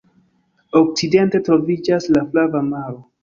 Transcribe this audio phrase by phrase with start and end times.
[0.79, 2.99] Okcidente troviĝas la Flava Maro.